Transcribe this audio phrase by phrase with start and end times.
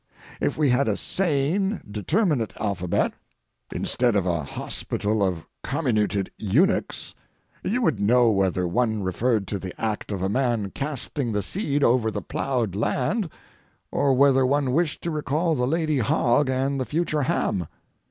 [0.41, 3.13] If we had a sane, determinate alphabet,
[3.71, 7.13] instead of a hospital of comminuted eunuchs,
[7.63, 11.83] you would know whether one referred to the act of a man casting the seed
[11.83, 13.29] over the ploughed land
[13.91, 17.67] or whether one wished to recall the lady hog and the future ham.